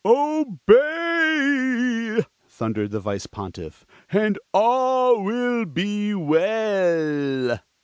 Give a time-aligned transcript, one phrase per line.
[0.03, 7.59] "Obey," thundered the Vice Pontiff, "and all will be well!"